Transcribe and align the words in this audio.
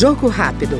Jogo 0.00 0.28
rápido. 0.28 0.78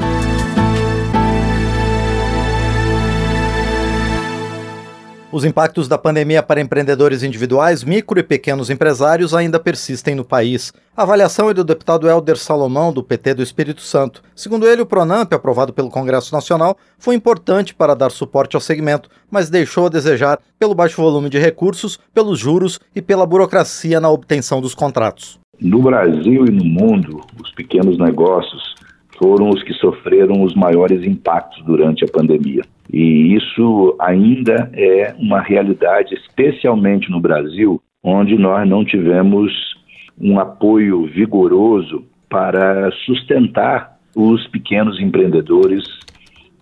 Os 5.30 5.44
impactos 5.44 5.86
da 5.86 5.98
pandemia 5.98 6.42
para 6.42 6.62
empreendedores 6.62 7.22
individuais, 7.22 7.84
micro 7.84 8.18
e 8.18 8.22
pequenos 8.22 8.70
empresários 8.70 9.34
ainda 9.34 9.60
persistem 9.60 10.14
no 10.14 10.24
país. 10.24 10.72
A 10.96 11.02
avaliação 11.02 11.50
é 11.50 11.52
do 11.52 11.62
deputado 11.62 12.08
Helder 12.08 12.38
Salomão, 12.38 12.94
do 12.94 13.02
PT 13.02 13.34
do 13.34 13.42
Espírito 13.42 13.82
Santo. 13.82 14.22
Segundo 14.34 14.66
ele, 14.66 14.80
o 14.80 14.86
Pronamp, 14.86 15.30
aprovado 15.34 15.74
pelo 15.74 15.90
Congresso 15.90 16.34
Nacional, 16.34 16.78
foi 16.98 17.14
importante 17.14 17.74
para 17.74 17.94
dar 17.94 18.10
suporte 18.10 18.56
ao 18.56 18.60
segmento, 18.62 19.10
mas 19.30 19.50
deixou 19.50 19.84
a 19.84 19.90
desejar 19.90 20.38
pelo 20.58 20.74
baixo 20.74 21.02
volume 21.02 21.28
de 21.28 21.38
recursos, 21.38 22.00
pelos 22.14 22.38
juros 22.38 22.80
e 22.96 23.02
pela 23.02 23.26
burocracia 23.26 24.00
na 24.00 24.08
obtenção 24.08 24.62
dos 24.62 24.74
contratos. 24.74 25.38
No 25.60 25.82
Brasil 25.82 26.46
e 26.46 26.50
no 26.50 26.64
mundo, 26.64 27.20
os 27.38 27.52
pequenos 27.52 27.98
negócios 27.98 28.79
foram 29.22 29.50
os 29.50 29.62
que 29.62 29.74
sofreram 29.74 30.42
os 30.42 30.54
maiores 30.54 31.04
impactos 31.06 31.62
durante 31.64 32.04
a 32.04 32.08
pandemia. 32.08 32.62
E 32.90 33.34
isso 33.36 33.94
ainda 34.00 34.70
é 34.72 35.14
uma 35.18 35.40
realidade, 35.40 36.14
especialmente 36.14 37.10
no 37.10 37.20
Brasil, 37.20 37.80
onde 38.02 38.36
nós 38.38 38.66
não 38.66 38.82
tivemos 38.82 39.52
um 40.18 40.40
apoio 40.40 41.06
vigoroso 41.06 42.04
para 42.28 42.90
sustentar 43.04 43.98
os 44.16 44.46
pequenos 44.48 45.00
empreendedores, 45.00 45.84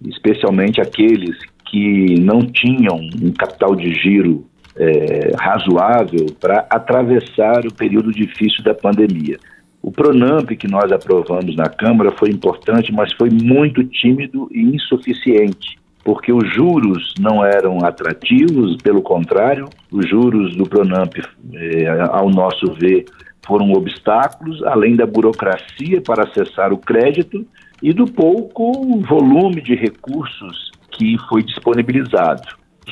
especialmente 0.04 0.80
aqueles 0.80 1.36
que 1.70 2.18
não 2.20 2.40
tinham 2.40 2.96
um 2.96 3.32
capital 3.32 3.76
de 3.76 3.92
giro 3.94 4.46
é, 4.76 5.32
razoável 5.38 6.26
para 6.40 6.66
atravessar 6.70 7.66
o 7.66 7.74
período 7.74 8.10
difícil 8.10 8.64
da 8.64 8.74
pandemia. 8.74 9.38
O 9.82 9.92
Pronamp 9.92 10.48
que 10.50 10.68
nós 10.68 10.90
aprovamos 10.90 11.54
na 11.56 11.68
Câmara 11.68 12.12
foi 12.18 12.30
importante, 12.30 12.92
mas 12.92 13.12
foi 13.12 13.30
muito 13.30 13.84
tímido 13.84 14.48
e 14.52 14.60
insuficiente, 14.60 15.78
porque 16.04 16.32
os 16.32 16.52
juros 16.52 17.14
não 17.18 17.44
eram 17.44 17.84
atrativos, 17.84 18.76
pelo 18.82 19.02
contrário, 19.02 19.68
os 19.90 20.08
juros 20.08 20.56
do 20.56 20.68
Pronamp, 20.68 21.14
eh, 21.54 21.88
ao 22.10 22.28
nosso 22.28 22.72
ver, 22.74 23.04
foram 23.46 23.72
obstáculos, 23.72 24.62
além 24.64 24.94
da 24.94 25.06
burocracia 25.06 26.02
para 26.02 26.24
acessar 26.24 26.72
o 26.72 26.78
crédito 26.78 27.46
e 27.82 27.92
do 27.92 28.04
pouco 28.04 29.00
volume 29.00 29.62
de 29.62 29.74
recursos 29.74 30.70
que 30.90 31.16
foi 31.28 31.42
disponibilizado. 31.42 32.42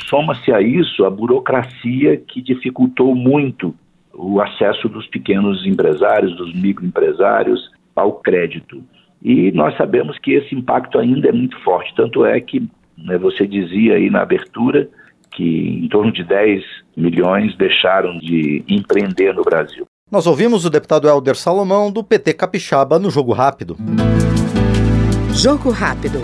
Soma-se 0.09 0.53
a 0.53 0.61
isso 0.61 1.05
a 1.05 1.11
burocracia 1.11 2.17
que 2.17 2.41
dificultou 2.41 3.14
muito 3.14 3.75
o 4.17 4.41
acesso 4.41 4.89
dos 4.89 5.06
pequenos 5.09 5.64
empresários, 5.67 6.36
dos 6.36 6.53
microempresários 6.55 7.70
ao 7.95 8.12
crédito. 8.14 8.83
E 9.23 9.50
nós 9.53 9.77
sabemos 9.77 10.19
que 10.19 10.33
esse 10.33 10.55
impacto 10.55 10.98
ainda 10.98 11.28
é 11.28 11.33
muito 11.33 11.58
forte, 11.62 11.95
tanto 11.97 12.25
é 12.25 12.41
que 12.41 12.69
né, 12.97 13.19
você 13.19 13.47
dizia 13.47 13.95
aí 13.95 14.11
na 14.11 14.23
abertura 14.23 14.89
que 15.33 15.81
em 15.84 15.89
torno 15.89 16.12
de 16.12 16.25
10 16.25 16.62
milhões 16.97 17.56
deixaram 17.56 18.19
de 18.19 18.64
empreender 18.69 19.34
no 19.34 19.42
Brasil. 19.42 19.86
Nós 20.11 20.27
ouvimos 20.27 20.64
o 20.64 20.70
deputado 20.70 21.08
Helder 21.08 21.34
Salomão, 21.34 21.91
do 21.91 22.03
PT 22.03 22.34
Capixaba, 22.34 22.98
no 22.98 23.11
Jogo 23.11 23.33
Rápido. 23.33 23.77
Jogo 25.34 25.70
Rápido. 25.70 26.20